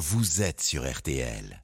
vous 0.00 0.40
êtes 0.40 0.62
sur 0.62 0.90
RTL. 0.90 1.62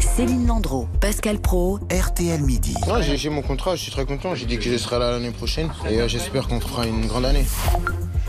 Céline 0.00 0.46
Landreau, 0.46 0.88
Pascal 1.00 1.38
Pro, 1.38 1.78
RTL 1.90 2.40
Midi. 2.42 2.74
Non, 2.86 3.00
j'ai 3.02 3.16
j'ai 3.16 3.30
mon 3.30 3.42
contrat, 3.42 3.76
je 3.76 3.82
suis 3.82 3.92
très 3.92 4.04
content. 4.06 4.34
J'ai 4.34 4.46
dit 4.46 4.56
que 4.56 4.62
je 4.62 4.76
serai 4.76 4.98
là 4.98 5.10
l'année 5.10 5.30
prochaine 5.30 5.70
et 5.88 6.00
euh, 6.00 6.08
j'espère 6.08 6.48
qu'on 6.48 6.60
fera 6.60 6.86
une 6.86 7.06
grande 7.06 7.24
année. 7.24 7.44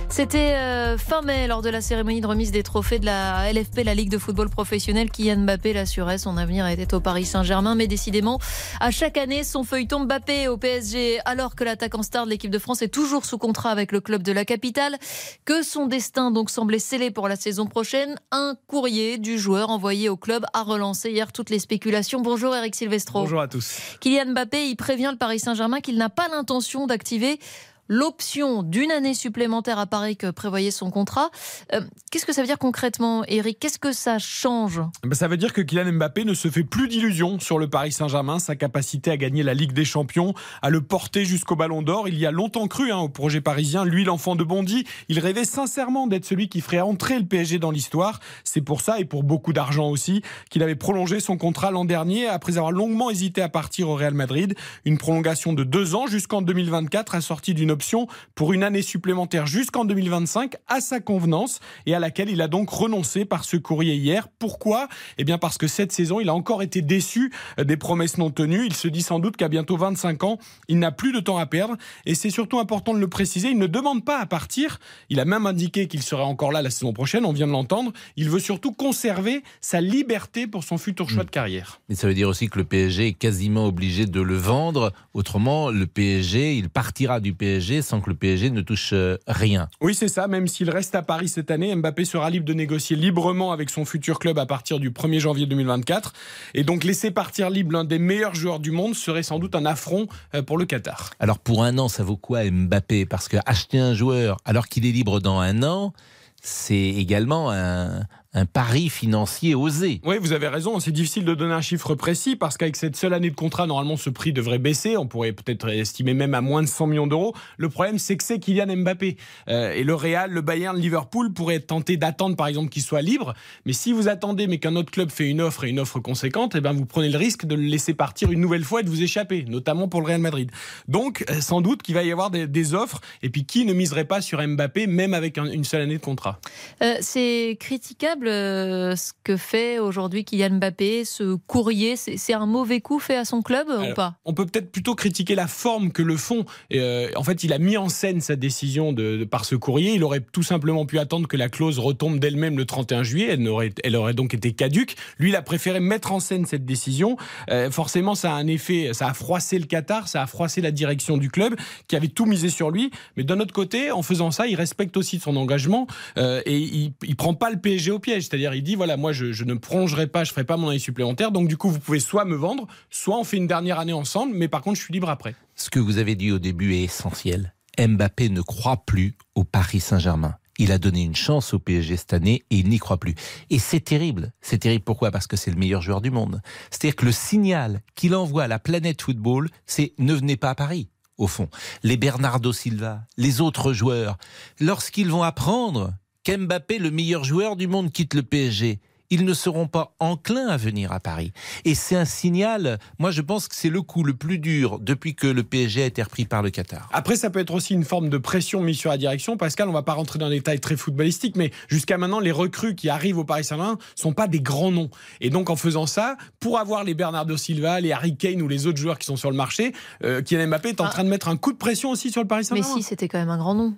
C'était 0.09 0.53
euh, 0.53 0.97
fin 0.97 1.21
mai 1.23 1.45
lors 1.47 1.61
de 1.61 1.69
la 1.69 1.81
cérémonie 1.81 2.21
de 2.21 2.27
remise 2.27 2.51
des 2.51 2.63
trophées 2.63 2.99
de 2.99 3.05
la 3.05 3.51
LFP, 3.51 3.83
la 3.83 3.93
Ligue 3.93 4.09
de 4.09 4.17
football 4.17 4.49
professionnel. 4.49 5.09
Kylian 5.09 5.39
Mbappé 5.39 5.73
l'assurait, 5.73 6.17
son 6.17 6.37
avenir 6.37 6.65
était 6.67 6.93
au 6.93 7.01
Paris 7.01 7.25
Saint-Germain. 7.25 7.75
Mais 7.75 7.87
décidément, 7.87 8.39
à 8.79 8.91
chaque 8.91 9.17
année, 9.17 9.43
son 9.43 9.65
feuilleton 9.65 10.05
Mbappé 10.05 10.47
au 10.47 10.55
PSG, 10.57 11.19
alors 11.25 11.55
que 11.55 11.65
l'attaquant 11.65 12.01
star 12.01 12.23
de 12.25 12.29
l'équipe 12.29 12.51
de 12.51 12.59
France 12.59 12.81
est 12.81 12.87
toujours 12.87 13.25
sous 13.25 13.37
contrat 13.37 13.71
avec 13.71 13.91
le 13.91 13.99
club 13.99 14.23
de 14.23 14.31
la 14.31 14.45
capitale, 14.45 14.95
que 15.43 15.63
son 15.63 15.85
destin 15.85 16.31
donc 16.31 16.49
semblait 16.49 16.79
scellé 16.79 17.11
pour 17.11 17.27
la 17.27 17.35
saison 17.35 17.65
prochaine. 17.65 18.15
Un 18.31 18.55
courrier 18.67 19.17
du 19.17 19.37
joueur 19.37 19.69
envoyé 19.69 20.07
au 20.07 20.15
club 20.15 20.45
a 20.53 20.63
relancé 20.63 21.11
hier 21.11 21.33
toutes 21.33 21.49
les 21.49 21.54
spéculations. 21.59 22.21
Bonjour 22.21 22.55
Eric 22.55 22.75
Silvestro. 22.75 23.21
Bonjour 23.21 23.41
à 23.41 23.47
tous. 23.47 23.79
Kylian 23.99 24.31
Mbappé, 24.33 24.67
il 24.67 24.75
prévient 24.75 25.09
le 25.11 25.17
Paris 25.17 25.39
Saint-Germain 25.39 25.81
qu'il 25.81 25.97
n'a 25.97 26.09
pas 26.09 26.27
l'intention 26.27 26.87
d'activer 26.87 27.39
l'option 27.87 28.63
d'une 28.63 28.91
année 28.91 29.13
supplémentaire 29.13 29.79
à 29.79 29.85
Paris 29.85 30.17
que 30.17 30.31
prévoyait 30.31 30.71
son 30.71 30.91
contrat. 30.91 31.29
Euh, 31.73 31.81
Qu'est-ce 32.11 32.25
que 32.25 32.33
ça 32.33 32.41
veut 32.41 32.47
dire 32.47 32.59
concrètement, 32.59 33.23
Eric 33.27 33.59
Qu'est-ce 33.59 33.79
que 33.79 33.91
ça 33.91 34.19
change? 34.19 34.81
Ben, 35.03 35.13
ça 35.13 35.27
veut 35.27 35.37
dire 35.37 35.53
que 35.53 35.61
Kylian 35.61 35.93
Mbappé 35.93 36.25
ne 36.25 36.33
se 36.33 36.49
fait 36.49 36.63
plus 36.63 36.87
d'illusions 36.87 37.39
sur 37.39 37.59
le 37.59 37.69
Paris 37.69 37.91
Saint-Germain, 37.91 38.39
sa 38.39 38.55
capacité 38.55 39.11
à 39.11 39.17
gagner 39.17 39.43
la 39.43 39.53
Ligue 39.53 39.73
des 39.73 39.85
Champions, 39.85 40.33
à 40.61 40.69
le 40.69 40.81
porter 40.81 41.25
jusqu'au 41.25 41.55
Ballon 41.55 41.81
d'Or. 41.81 42.07
Il 42.07 42.17
y 42.17 42.25
a 42.25 42.31
longtemps 42.31 42.67
cru 42.67 42.91
hein, 42.91 42.97
au 42.97 43.09
projet 43.09 43.41
parisien. 43.41 43.85
Lui, 43.85 44.03
l'enfant 44.03 44.35
de 44.35 44.43
Bondy, 44.43 44.85
il 45.09 45.19
rêvait 45.19 45.45
sincèrement 45.45 46.07
d'être 46.07 46.25
celui 46.25 46.49
qui 46.49 46.61
ferait 46.61 46.81
entrer 46.81 47.19
le 47.19 47.25
PSG 47.25 47.59
dans 47.59 47.71
l'histoire. 47.71 48.19
C'est 48.43 48.61
pour 48.61 48.81
ça 48.81 48.99
et 48.99 49.05
pour 49.05 49.23
beaucoup 49.23 49.53
d'argent 49.53 49.89
aussi 49.89 50.21
qu'il 50.49 50.63
avait 50.63 50.75
prolongé 50.75 51.19
son 51.19 51.37
contrat 51.37 51.71
l'an 51.71 51.85
dernier 51.85 52.27
après 52.27 52.57
avoir 52.57 52.71
longuement 52.71 53.09
hésité 53.09 53.41
à 53.41 53.49
partir 53.49 53.89
au 53.89 53.95
Real 53.95 54.13
Madrid. 54.13 54.55
Une 54.85 54.97
prolongation 54.97 55.53
de 55.53 55.63
deux 55.63 55.95
ans 55.95 56.07
jusqu'en 56.07 56.41
2024 56.41 57.15
assortie 57.15 57.53
d'une 57.53 57.71
option 57.75 58.07
pour 58.33 58.53
une 58.53 58.63
année 58.63 58.81
supplémentaire 58.81 59.45
jusqu'en 59.45 59.83
2025 59.83 60.55
à 60.67 60.79
sa 60.79 61.01
convenance 61.01 61.59
et 61.85 61.93
à 61.93 61.99
laquelle 61.99 62.29
il 62.29 62.41
a 62.41 62.47
donc 62.47 62.69
renoncé 62.69 63.25
par 63.25 63.43
ce 63.43 63.57
courrier 63.57 63.95
hier. 63.95 64.29
Pourquoi? 64.39 64.87
Eh 65.17 65.25
bien 65.25 65.37
parce 65.37 65.57
que 65.57 65.67
cette 65.67 65.91
saison, 65.91 66.21
il 66.21 66.29
a 66.29 66.33
encore 66.33 66.63
été 66.63 66.81
déçu 66.81 67.33
euh, 67.59 67.65
des 67.65 67.77
promesses 67.77 68.17
non 68.17 68.31
tenues. 68.31 68.65
Il 68.65 68.73
se 68.73 68.87
dit 68.87 69.01
sans 69.01 69.19
doute 69.19 69.35
qu'à 69.35 69.49
bientôt 69.49 69.75
25 69.75 70.23
ans, 70.23 70.39
il 70.69 70.79
n'a 70.79 70.91
plus 70.91 71.11
de 71.11 71.19
temps 71.19 71.37
à 71.37 71.45
perdre 71.45 71.75
et 72.05 72.15
c'est 72.15 72.29
surtout 72.29 72.59
important 72.59 72.93
de 72.93 72.99
le 72.99 73.09
préciser, 73.09 73.49
il 73.49 73.59
ne 73.59 73.67
demande 73.67 74.05
pas 74.05 74.19
à 74.19 74.25
partir. 74.25 74.79
Il 75.09 75.19
a 75.19 75.25
même 75.25 75.45
indiqué 75.45 75.87
qu'il 75.87 76.01
serait 76.01 76.23
encore 76.23 76.51
là 76.51 76.61
la 76.61 76.69
saison 76.69 76.93
prochaine, 76.93 77.25
on 77.25 77.33
vient 77.33 77.47
de 77.47 77.51
l'entendre. 77.51 77.91
Il 78.15 78.29
veut 78.29 78.39
surtout 78.39 78.71
conserver 78.71 79.43
sa 79.59 79.81
liberté 79.81 80.47
pour 80.47 80.63
son 80.63 80.77
futur 80.77 81.09
choix 81.09 81.23
de 81.23 81.29
carrière. 81.29 81.81
Mais 81.89 81.95
ça 81.95 82.07
veut 82.07 82.13
dire 82.13 82.29
aussi 82.29 82.49
que 82.49 82.57
le 82.57 82.65
PSG 82.65 83.07
est 83.07 83.13
quasiment 83.13 83.65
obligé 83.65 84.05
de 84.05 84.21
le 84.21 84.35
vendre. 84.35 84.93
Autrement, 85.13 85.69
le 85.69 85.87
PSG, 85.87 86.55
il 86.57 86.69
partira 86.69 87.19
du 87.19 87.33
PSG 87.33 87.64
sans 87.81 88.01
que 88.01 88.09
le 88.09 88.15
PSG 88.15 88.49
ne 88.49 88.61
touche 88.61 88.91
euh, 88.93 89.17
rien. 89.27 89.67
Oui, 89.81 89.95
c'est 89.95 90.07
ça. 90.07 90.27
Même 90.27 90.47
s'il 90.47 90.69
reste 90.69 90.95
à 90.95 91.01
Paris 91.01 91.27
cette 91.27 91.51
année, 91.51 91.75
Mbappé 91.75 92.05
sera 92.05 92.29
libre 92.29 92.45
de 92.45 92.53
négocier 92.53 92.95
librement 92.95 93.51
avec 93.51 93.69
son 93.69 93.85
futur 93.85 94.19
club 94.19 94.39
à 94.39 94.45
partir 94.45 94.79
du 94.79 94.91
1er 94.91 95.19
janvier 95.19 95.45
2024. 95.45 96.13
Et 96.53 96.63
donc 96.63 96.83
laisser 96.83 97.11
partir 97.11 97.49
libre 97.49 97.73
l'un 97.73 97.83
des 97.83 97.99
meilleurs 97.99 98.35
joueurs 98.35 98.59
du 98.59 98.71
monde 98.71 98.95
serait 98.95 99.23
sans 99.23 99.39
doute 99.39 99.55
un 99.55 99.65
affront 99.65 100.07
euh, 100.33 100.41
pour 100.41 100.57
le 100.57 100.65
Qatar. 100.65 101.11
Alors 101.19 101.39
pour 101.39 101.63
un 101.63 101.77
an, 101.77 101.87
ça 101.87 102.03
vaut 102.03 102.17
quoi 102.17 102.43
Mbappé? 102.43 103.05
Parce 103.05 103.27
que 103.27 103.37
acheter 103.45 103.79
un 103.79 103.93
joueur 103.93 104.37
alors 104.45 104.67
qu'il 104.67 104.85
est 104.85 104.91
libre 104.91 105.19
dans 105.19 105.39
un 105.39 105.63
an, 105.63 105.93
c'est 106.41 106.75
également 106.75 107.51
un, 107.51 108.01
un 108.35 108.45
pari 108.45 108.89
financier 108.89 109.55
osé. 109.55 110.01
Oui, 110.03 110.17
vous 110.19 110.33
avez 110.33 110.49
raison. 110.49 110.79
C'est 110.81 110.91
difficile 110.91 111.23
de 111.23 111.33
donner 111.33 111.53
un 111.53 111.61
chiffre 111.61 111.95
précis 111.95 112.35
parce 112.35 112.57
qu'avec 112.57 112.75
cette 112.75 112.97
seule 112.97 113.13
année 113.13 113.29
de 113.29 113.35
contrat, 113.35 113.65
normalement, 113.65 113.95
ce 113.95 114.09
prix 114.09 114.33
devrait 114.33 114.59
baisser. 114.59 114.97
On 114.97 115.07
pourrait 115.07 115.31
peut-être 115.31 115.69
estimer 115.69 116.13
même 116.13 116.33
à 116.33 116.41
moins 116.41 116.61
de 116.61 116.67
100 116.67 116.87
millions 116.87 117.07
d'euros. 117.07 117.33
Le 117.57 117.69
problème, 117.69 117.97
c'est 117.97 118.17
que 118.17 118.23
c'est 118.25 118.39
Kylian 118.39 118.75
Mbappé. 118.75 119.15
Euh, 119.47 119.71
et 119.71 119.85
le 119.85 119.95
Real, 119.95 120.31
le 120.31 120.41
Bayern, 120.41 120.75
le 120.75 120.81
Liverpool 120.81 121.31
pourraient 121.31 121.55
être 121.55 121.67
tentés 121.67 121.95
d'attendre, 121.95 122.35
par 122.35 122.47
exemple, 122.47 122.69
qu'il 122.69 122.81
soit 122.81 123.01
libre. 123.01 123.33
Mais 123.65 123.71
si 123.71 123.93
vous 123.93 124.09
attendez, 124.09 124.47
mais 124.47 124.57
qu'un 124.57 124.75
autre 124.75 124.91
club 124.91 125.11
fait 125.11 125.29
une 125.29 125.39
offre 125.39 125.63
et 125.63 125.69
une 125.69 125.79
offre 125.79 125.99
conséquente, 125.99 126.55
eh 126.55 126.61
ben, 126.61 126.73
vous 126.73 126.85
prenez 126.85 127.09
le 127.09 127.17
risque 127.17 127.45
de 127.45 127.55
le 127.55 127.63
laisser 127.63 127.93
partir 127.93 128.31
une 128.33 128.41
nouvelle 128.41 128.65
fois 128.65 128.81
et 128.81 128.83
de 128.83 128.89
vous 128.89 129.01
échapper, 129.01 129.45
notamment 129.47 129.87
pour 129.87 130.01
le 130.01 130.07
Real 130.07 130.19
Madrid. 130.19 130.51
Donc, 130.89 131.23
euh, 131.29 131.39
sans 131.39 131.61
doute 131.61 131.83
qu'il 131.83 131.95
va 131.95 132.03
y 132.03 132.11
avoir 132.11 132.31
des, 132.31 132.47
des, 132.47 132.73
offres. 132.73 132.99
Et 133.23 133.29
puis, 133.29 133.45
qui 133.45 133.63
ne 133.63 133.71
miserait 133.71 134.03
pas 134.03 134.19
sur 134.19 134.45
Mbappé, 134.45 134.87
même 134.87 135.13
avec 135.13 135.37
un, 135.37 135.45
une 135.45 135.63
seule 135.63 135.81
année 135.81 135.97
de 135.97 136.01
contrat? 136.01 136.41
Euh, 136.81 136.95
C'est 136.99 137.55
critiquable 137.61 138.24
euh, 138.27 138.95
ce 138.95 139.13
que 139.23 139.37
fait 139.37 139.79
aujourd'hui 139.79 140.23
Kylian 140.23 140.57
Mbappé, 140.57 141.05
ce 141.05 141.35
courrier, 141.35 141.95
c'est 141.95 142.33
un 142.33 142.45
mauvais 142.45 142.81
coup 142.81 142.99
fait 142.99 143.17
à 143.17 143.25
son 143.25 143.41
club 143.41 143.69
Alors, 143.69 143.89
ou 143.89 143.93
pas? 143.93 144.15
On 144.25 144.33
peut 144.33 144.45
peut-être 144.45 144.71
plutôt 144.71 144.95
critiquer 144.95 145.35
la 145.35 145.47
forme 145.47 145.91
que 145.91 146.01
le 146.01 146.17
fond. 146.17 146.45
Euh, 146.73 147.09
en 147.15 147.23
fait, 147.23 147.43
il 147.43 147.53
a 147.53 147.59
mis 147.59 147.77
en 147.77 147.89
scène 147.89 148.21
sa 148.21 148.35
décision 148.35 148.93
de, 148.93 149.17
de, 149.17 149.23
par 149.23 149.45
ce 149.45 149.55
courrier. 149.55 149.93
Il 149.93 150.03
aurait 150.03 150.21
tout 150.31 150.43
simplement 150.43 150.85
pu 150.85 150.99
attendre 150.99 151.27
que 151.27 151.37
la 151.37 151.49
clause 151.49 151.79
retombe 151.79 152.19
d'elle-même 152.19 152.57
le 152.57 152.65
31 152.65 153.03
juillet. 153.03 153.27
Elle 153.31 153.47
aurait, 153.47 153.73
elle 153.83 153.95
aurait 153.95 154.13
donc 154.13 154.33
été 154.33 154.53
caduque. 154.53 154.95
Lui, 155.19 155.29
il 155.29 155.35
a 155.35 155.41
préféré 155.41 155.79
mettre 155.79 156.11
en 156.11 156.19
scène 156.19 156.45
cette 156.45 156.65
décision. 156.65 157.17
Euh, 157.49 157.71
forcément, 157.71 158.15
ça 158.15 158.33
a 158.33 158.35
un 158.35 158.47
effet, 158.47 158.91
ça 158.93 159.07
a 159.07 159.13
froissé 159.13 159.59
le 159.59 159.65
Qatar, 159.65 160.07
ça 160.07 160.21
a 160.21 160.27
froissé 160.27 160.61
la 160.61 160.71
direction 160.71 161.17
du 161.17 161.29
club 161.29 161.55
qui 161.87 161.95
avait 161.95 162.07
tout 162.07 162.25
misé 162.25 162.49
sur 162.49 162.71
lui. 162.71 162.91
Mais 163.17 163.23
d'un 163.23 163.39
autre 163.39 163.53
côté, 163.53 163.91
en 163.91 164.01
faisant 164.01 164.31
ça, 164.31 164.47
il 164.47 164.55
respecte 164.55 164.97
aussi 164.97 165.19
son 165.19 165.35
engagement 165.35 165.87
et 166.17 166.57
il, 166.57 166.93
il 167.03 167.15
prend 167.15 167.33
pas 167.33 167.49
le 167.49 167.57
PSG 167.57 167.91
au 167.91 167.99
C'est-à-dire, 168.21 168.53
il 168.53 168.63
dit 168.63 168.75
voilà, 168.75 168.97
moi, 168.97 169.11
je, 169.11 169.31
je, 169.31 169.43
ne 169.43 169.53
prolongerai 169.53 170.07
pas, 170.07 170.23
je 170.23 170.31
ferai 170.31 170.43
pas 170.43 170.57
mon 170.57 170.69
année 170.69 170.79
supplémentaire. 170.79 171.31
Donc, 171.31 171.47
du 171.47 171.57
coup, 171.57 171.69
vous 171.69 171.79
pouvez 171.79 171.99
soit 171.99 172.25
me 172.25 172.35
vendre, 172.35 172.67
soit 172.89 173.17
on 173.17 173.23
fait 173.23 173.37
une 173.37 173.47
dernière 173.47 173.79
année 173.79 173.93
ensemble. 173.93 174.35
Mais 174.35 174.47
par 174.47 174.61
contre, 174.61 174.77
je 174.77 174.83
suis 174.83 174.93
libre 174.93 175.09
après. 175.09 175.35
Ce 175.55 175.69
que 175.69 175.79
vous 175.79 175.97
avez 175.97 176.15
dit 176.15 176.31
au 176.31 176.39
début 176.39 176.73
est 176.73 176.83
essentiel. 176.83 177.53
Mbappé 177.79 178.29
ne 178.29 178.41
croit 178.41 178.85
plus 178.85 179.15
au 179.35 179.43
Paris 179.43 179.79
Saint-Germain. 179.79 180.35
Il 180.57 180.71
a 180.71 180.77
donné 180.77 181.03
une 181.03 181.15
chance 181.15 181.53
au 181.53 181.59
PSG 181.59 181.97
cette 181.97 182.13
année 182.13 182.45
et 182.49 182.57
il 182.57 182.69
n'y 182.69 182.79
croit 182.79 182.97
plus. 182.97 183.15
Et 183.49 183.59
c'est 183.59 183.81
terrible. 183.81 184.31
C'est 184.41 184.59
terrible 184.59 184.85
pourquoi? 184.85 185.11
Parce 185.11 185.27
que 185.27 185.35
c'est 185.35 185.51
le 185.51 185.57
meilleur 185.57 185.81
joueur 185.81 185.99
du 185.99 186.11
monde. 186.11 186.41
C'est-à-dire 186.71 186.95
que 186.95 187.05
le 187.05 187.11
signal 187.11 187.81
qu'il 187.95 188.15
envoie 188.15 188.43
à 188.43 188.47
la 188.47 188.59
planète 188.59 189.01
football, 189.01 189.49
c'est 189.65 189.93
ne 189.97 190.13
venez 190.13 190.37
pas 190.37 190.51
à 190.51 190.55
Paris 190.55 190.89
au 191.17 191.27
fond. 191.27 191.49
Les 191.83 191.97
Bernardo 191.97 192.51
Silva, 192.53 193.01
les 193.17 193.41
autres 193.41 193.73
joueurs, 193.73 194.17
lorsqu'ils 194.59 195.09
vont 195.09 195.23
apprendre 195.23 195.93
qu'Mbappé, 196.25 196.79
le 196.79 196.91
meilleur 196.91 197.23
joueur 197.23 197.55
du 197.55 197.67
monde, 197.67 197.91
quitte 197.91 198.15
le 198.15 198.23
PSG, 198.23 198.79
ils 199.11 199.25
ne 199.25 199.33
seront 199.33 199.67
pas 199.67 199.95
enclins 199.99 200.47
à 200.47 200.57
venir 200.57 200.91
à 200.91 200.99
Paris. 200.99 201.31
Et 201.63 201.75
c'est 201.75 201.95
un 201.95 202.05
signal, 202.05 202.79
moi 202.97 203.11
je 203.11 203.21
pense 203.21 203.47
que 203.47 203.55
c'est 203.55 203.69
le 203.69 203.83
coup 203.83 204.03
le 204.03 204.15
plus 204.15 204.39
dur 204.39 204.79
depuis 204.79 205.13
que 205.13 205.27
le 205.27 205.43
PSG 205.43 205.83
a 205.83 205.85
été 205.85 206.01
repris 206.01 206.25
par 206.25 206.41
le 206.41 206.49
Qatar. 206.49 206.89
Après, 206.91 207.15
ça 207.15 207.29
peut 207.29 207.39
être 207.39 207.53
aussi 207.53 207.75
une 207.75 207.83
forme 207.83 208.09
de 208.09 208.17
pression 208.17 208.61
mise 208.61 208.77
sur 208.77 208.89
la 208.89 208.97
direction. 208.97 209.37
Pascal, 209.37 209.69
on 209.69 209.71
va 209.71 209.83
pas 209.83 209.93
rentrer 209.93 210.17
dans 210.17 210.27
les 210.27 210.37
détails 210.37 210.59
très 210.59 210.75
footballistiques, 210.75 211.35
mais 211.35 211.51
jusqu'à 211.67 211.99
maintenant, 211.99 212.19
les 212.19 212.31
recrues 212.31 212.73
qui 212.73 212.89
arrivent 212.89 213.19
au 213.19 213.23
Paris 213.23 213.43
Saint-Germain 213.43 213.77
sont 213.95 214.13
pas 214.13 214.27
des 214.27 214.41
grands 214.41 214.71
noms. 214.71 214.89
Et 215.21 215.29
donc, 215.29 215.51
en 215.51 215.55
faisant 215.55 215.85
ça, 215.85 216.17
pour 216.39 216.57
avoir 216.57 216.83
les 216.83 216.95
Bernardo 216.95 217.37
Silva, 217.37 217.79
les 217.79 217.91
Harry 217.91 218.17
Kane 218.17 218.41
ou 218.41 218.47
les 218.47 218.65
autres 218.65 218.79
joueurs 218.79 218.97
qui 218.97 219.05
sont 219.05 219.17
sur 219.17 219.29
le 219.29 219.37
marché, 219.37 219.73
euh, 220.03 220.23
Kylian 220.23 220.47
Mbappé 220.47 220.69
est 220.69 220.81
en 220.81 220.85
ah. 220.85 220.89
train 220.89 221.03
de 221.03 221.09
mettre 221.09 221.27
un 221.27 221.37
coup 221.37 221.51
de 221.51 221.57
pression 221.57 221.91
aussi 221.91 222.11
sur 222.11 222.21
le 222.21 222.27
Paris 222.27 222.45
Saint-Germain. 222.45 222.75
Mais 222.75 222.81
si, 222.81 222.87
c'était 222.87 223.07
quand 223.07 223.19
même 223.19 223.29
un 223.29 223.37
grand 223.37 223.53
nom. 223.53 223.75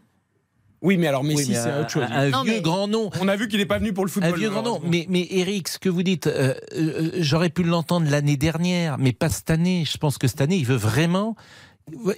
Oui, 0.81 0.97
mais 0.97 1.07
alors 1.07 1.23
Messi, 1.23 1.49
oui, 1.49 1.55
c'est 1.55 1.79
autre 1.79 1.89
chose. 1.89 2.03
Un, 2.09 2.29
non, 2.29 2.43
vieux 2.43 2.53
mais... 2.53 2.61
grand 2.61 2.87
nom. 2.87 3.09
On 3.19 3.27
a 3.27 3.35
vu 3.35 3.47
qu'il 3.47 3.59
n'est 3.59 3.65
pas 3.65 3.79
venu 3.79 3.93
pour 3.93 4.05
le 4.05 4.11
football. 4.11 4.33
Un 4.33 4.35
vieux 4.35 4.49
grand 4.49 4.61
nom. 4.61 4.79
Mais, 4.83 5.05
mais 5.09 5.27
Eric, 5.31 5.67
ce 5.67 5.79
que 5.79 5.89
vous 5.89 6.03
dites, 6.03 6.27
euh, 6.27 6.53
euh, 6.75 7.11
j'aurais 7.17 7.49
pu 7.49 7.63
l'entendre 7.63 8.09
l'année 8.09 8.37
dernière, 8.37 8.97
mais 8.97 9.11
pas 9.11 9.29
cette 9.29 9.49
année. 9.49 9.85
Je 9.91 9.97
pense 9.97 10.17
que 10.17 10.27
cette 10.27 10.41
année, 10.41 10.57
il 10.57 10.65
veut 10.65 10.75
vraiment. 10.75 11.35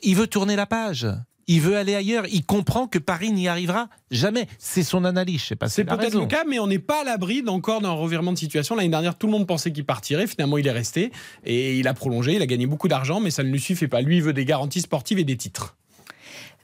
Il 0.03 0.15
veut 0.15 0.27
tourner 0.27 0.55
la 0.55 0.65
page. 0.65 1.07
Il 1.47 1.61
veut 1.61 1.77
aller 1.77 1.95
ailleurs. 1.95 2.25
Il 2.31 2.45
comprend 2.45 2.87
que 2.87 2.99
Paris 2.99 3.31
n'y 3.31 3.47
arrivera 3.47 3.87
jamais. 4.11 4.47
C'est 4.59 4.83
son 4.83 5.03
analyse. 5.03 5.41
Je 5.41 5.45
sais 5.47 5.55
pas. 5.55 5.67
C'est 5.67 5.83
peut-être 5.83 6.19
le 6.19 6.27
cas, 6.27 6.43
mais 6.47 6.59
on 6.59 6.67
n'est 6.67 6.77
pas 6.77 7.01
à 7.01 7.03
l'abri 7.03 7.41
d'encore 7.41 7.81
d'un 7.81 7.91
revirement 7.91 8.33
de 8.33 8.37
situation. 8.37 8.75
L'année 8.75 8.89
dernière, 8.89 9.17
tout 9.17 9.25
le 9.25 9.31
monde 9.31 9.47
pensait 9.47 9.71
qu'il 9.71 9.85
partirait. 9.85 10.27
Finalement, 10.27 10.59
il 10.59 10.67
est 10.67 10.71
resté 10.71 11.11
et 11.45 11.79
il 11.79 11.87
a 11.87 11.93
prolongé. 11.95 12.35
Il 12.35 12.41
a 12.41 12.45
gagné 12.45 12.67
beaucoup 12.67 12.87
d'argent, 12.87 13.19
mais 13.19 13.31
ça 13.31 13.41
ne 13.41 13.49
lui 13.49 13.59
suffit 13.59 13.87
pas. 13.87 14.01
Lui, 14.01 14.17
il 14.17 14.23
veut 14.23 14.33
des 14.33 14.45
garanties 14.45 14.81
sportives 14.81 15.17
et 15.17 15.23
des 15.23 15.37
titres. 15.37 15.75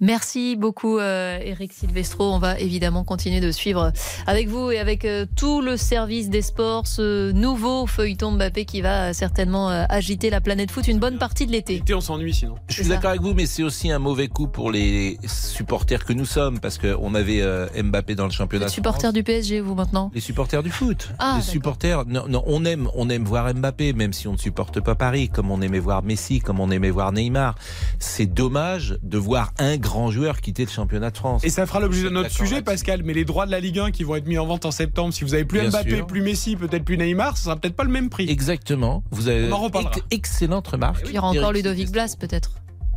Merci 0.02 0.58
beaucoup 0.58 1.00
euh, 1.00 1.40
Eric 1.42 1.72
Silvestro. 1.72 2.26
On 2.34 2.38
va 2.38 2.60
évidemment 2.60 3.06
continuer 3.06 3.40
de 3.40 3.52
suivre 3.52 3.94
avec 4.28 4.50
vous 4.50 4.70
et 4.70 4.78
avec 4.78 5.06
euh, 5.06 5.26
tout 5.38 5.62
le 5.62 5.78
service 5.78 6.30
des 6.30 6.42
sports 6.42 6.86
ce 6.86 7.32
nouveau 7.32 7.88
feuilleton 7.88 8.34
Mbappé 8.34 8.66
qui 8.66 8.82
va 8.82 9.14
certainement 9.14 9.72
euh, 9.72 9.86
agiter 9.88 10.30
la 10.30 10.42
planète 10.42 10.70
foot 10.70 10.90
une 10.90 11.00
bonne 11.00 11.18
partie 11.18 11.46
de 11.46 11.54
l'été. 11.54 11.76
L'été 11.76 11.94
on 11.94 12.02
s'ennuie 12.02 12.34
sinon. 12.34 12.56
Je 12.68 12.82
suis 12.82 12.88
d'accord 12.90 13.12
avec 13.12 13.22
vous 13.22 13.34
mais 13.34 13.46
c'est 13.46 13.64
aussi 13.64 13.90
un 13.90 14.00
mauvais 14.00 14.28
coup 14.28 14.48
pour 14.48 14.70
les 14.70 15.18
supporters 15.26 16.04
que 16.04 16.12
nous 16.12 16.26
sommes 16.26 16.60
parce 16.60 16.78
qu'on 16.78 17.16
avait 17.16 17.42
euh, 17.42 17.68
Mbappé 17.82 18.16
dans 18.16 18.26
le 18.26 18.32
championnat. 18.32 18.66
Les 18.66 18.72
supporters 18.72 19.14
du 19.14 19.24
PSG 19.24 19.62
vous 19.62 19.76
maintenant 19.76 20.12
Les 20.14 20.20
supporters 20.20 20.62
du 20.62 20.72
foot. 20.72 21.10
Ah, 21.20 21.36
les 21.38 21.44
supporters 21.44 22.06
non, 22.06 22.26
non, 22.28 22.44
on 22.48 22.66
aime 22.66 22.90
on 22.96 23.10
aime 23.10 23.24
voir 23.24 23.54
Mbappé 23.54 23.94
même 23.94 24.12
si 24.12 24.28
on 24.28 24.34
ne 24.34 24.38
supporte 24.38 24.82
pas 24.82 24.96
Paris 24.96 25.30
comme 25.30 25.52
on 25.52 25.62
aimait 25.62 25.80
voir 25.80 26.04
Messi 26.04 26.40
comme 26.42 26.60
on 26.60 26.70
aimait 26.70 26.92
voir 26.92 27.14
Neymar. 27.14 27.56
C'est 28.00 28.26
dommage 28.26 28.98
de 29.02 29.18
voir 29.18 29.54
un 29.58 29.78
grands 29.86 30.12
joueurs 30.12 30.42
quitter 30.42 30.66
le 30.66 30.72
championnat 30.72 31.12
de 31.12 31.18
France. 31.18 31.44
Et 31.46 31.50
ça 31.50 31.66
fera 31.66 31.80
l'objet 31.80 32.04
de 32.04 32.10
notre 32.10 32.30
sujet. 32.32 32.62
Pascal. 32.62 33.04
Mais 33.04 33.14
les 33.14 33.24
droits 33.26 33.46
de 33.46 33.52
la 33.52 33.60
Ligue 33.60 33.80
1 33.80 33.92
qui 33.92 34.04
vont 34.04 34.16
être 34.16 34.28
mis 34.28 34.38
en 34.38 34.46
vente 34.46 34.66
en 34.66 34.72
septembre, 34.72 35.14
si 35.14 35.24
vous 35.24 35.34
avez 35.34 35.46
plus 35.46 35.60
Bien 35.62 35.70
Mbappé, 35.70 35.96
sûr. 35.98 36.08
plus 36.08 36.22
Messi, 36.22 36.56
peut-être 36.56 36.84
plus 36.84 36.98
Neymar, 36.98 37.38
ça 37.38 37.44
sera 37.46 37.56
peut-être 37.56 37.76
pas 37.76 37.84
le 37.84 37.92
même 37.92 38.10
prix. 38.10 38.30
Exactement. 38.30 39.04
Vous 39.12 39.28
avez 39.28 39.48
On 39.50 39.54
en 39.54 39.60
reparlera. 39.62 39.92
ex- 39.96 40.06
excellente 40.12 40.68
remarque. 40.68 41.06
Il 41.08 41.14
y 41.16 41.18
aura 41.20 41.30
encore 41.30 41.54
Ludovic. 41.54 41.92
Blas 41.92 42.16
peut-être. 42.20 42.52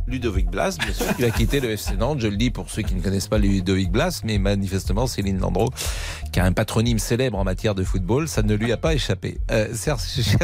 Ludovic 0.07 0.49
Blas, 0.49 0.75
bien 0.83 0.91
sûr, 0.91 1.15
qui 1.15 1.21
va 1.21 1.29
quitter 1.29 1.59
le 1.59 1.69
FC 1.69 1.95
Nantes. 1.95 2.19
Je 2.19 2.27
le 2.27 2.35
dis 2.35 2.49
pour 2.49 2.71
ceux 2.71 2.81
qui 2.81 2.95
ne 2.95 3.01
connaissent 3.01 3.27
pas 3.27 3.37
Ludovic 3.37 3.91
Blas, 3.91 4.21
mais 4.23 4.39
manifestement 4.39 5.05
Céline 5.05 5.37
Landreau, 5.37 5.69
qui 6.31 6.39
a 6.39 6.45
un 6.45 6.51
patronyme 6.51 6.97
célèbre 6.97 7.37
en 7.37 7.43
matière 7.43 7.75
de 7.75 7.83
football, 7.83 8.27
ça 8.27 8.41
ne 8.41 8.55
lui 8.55 8.71
a 8.71 8.77
pas 8.77 8.95
échappé. 8.95 9.37
Euh, 9.51 9.67
chère, 9.75 9.99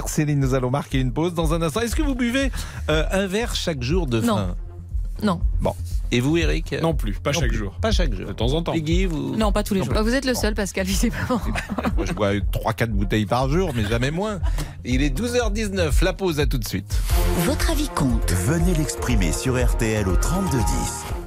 Céline, 0.07 0.39
nous 0.39 0.53
allons 0.53 0.69
marquer 0.69 0.99
une 0.99 1.11
pause 1.13 1.33
dans 1.33 1.55
un 1.55 1.63
instant. 1.63 1.79
Est-ce 1.81 1.95
que 1.95 2.03
vous 2.03 2.13
buvez 2.13 2.51
euh, 2.91 3.05
un 3.11 3.25
verre 3.25 3.55
chaque 3.55 3.81
jour 3.81 4.05
de 4.05 4.21
Non. 4.21 4.35
faim 4.35 4.55
Non. 5.23 5.39
Et 6.11 6.19
vous, 6.19 6.37
Eric 6.37 6.75
Non 6.81 6.93
plus, 6.93 7.13
pas 7.13 7.31
Non 7.31 7.39
chaque 7.39 7.49
plus. 7.49 7.57
jour. 7.57 7.73
Pas 7.81 7.91
chaque 7.91 8.13
jour. 8.13 8.27
De 8.27 8.33
temps 8.33 8.53
en 8.53 8.61
temps. 8.61 8.73
Peggy, 8.73 9.05
vous 9.05 9.35
Non, 9.35 9.51
pas 9.51 9.63
tous 9.63 9.73
les 9.73 9.83
jours. 9.83 9.93
Bah, 9.93 10.01
vous 10.01 10.13
êtes 10.13 10.25
le 10.25 10.33
seul, 10.33 10.53
Pascal, 10.53 10.85
visiblement. 10.85 11.41
Moi, 11.97 12.05
je 12.05 12.13
bois 12.13 12.33
3-4 12.33 12.87
bouteilles 12.89 13.25
par 13.25 13.49
jour, 13.49 13.71
mais 13.75 13.85
jamais 13.87 14.11
moins. 14.11 14.39
Il 14.83 15.01
est 15.01 15.17
12h19. 15.17 16.03
La 16.03 16.13
pause, 16.13 16.39
à 16.39 16.45
tout 16.45 16.57
de 16.57 16.67
suite. 16.67 16.99
Votre 17.39 17.71
avis 17.71 17.89
compte. 17.89 18.31
Venez 18.31 18.73
l'exprimer 18.75 19.31
sur 19.31 19.61
RTL 19.63 20.07
au 20.07 20.15
3210. 20.15 21.24